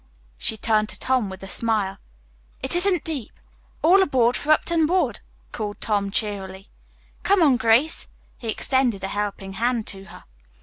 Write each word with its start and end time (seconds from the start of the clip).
She 0.39 0.57
turned 0.57 0.89
to 0.89 0.97
Tom 0.97 1.29
with 1.29 1.43
a 1.43 1.47
smile. 1.47 1.99
"It 2.63 2.75
isn't 2.75 3.03
deep. 3.03 3.33
All 3.83 4.01
aboard 4.01 4.35
for 4.35 4.49
Upton 4.49 4.87
Wood!" 4.87 5.19
called 5.51 5.79
Tom 5.79 6.09
cheerily. 6.09 6.65
"Come 7.21 7.43
on, 7.43 7.55
Grace." 7.55 8.07
He 8.39 8.47
extended 8.47 9.03
a 9.03 9.09
helping 9.09 9.53
hand 9.53 9.85
to 9.85 10.05
her. 10.05 10.23